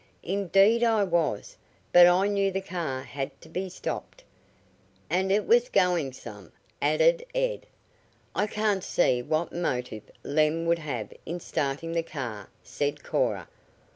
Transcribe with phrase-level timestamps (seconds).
[0.23, 1.57] "Indeed I was,
[1.93, 4.23] but I knew the car had to be stopped."
[5.11, 7.67] "And it was going some," added Ed.
[8.33, 13.47] "I can't see what motive Lem would have in starting the car," said Cora.